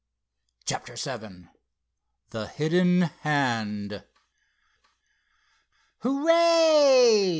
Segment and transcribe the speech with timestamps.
[0.65, 1.49] CHAPTER VII
[2.31, 4.03] THE HIDDEN HAND
[5.99, 6.39] "Hurray!"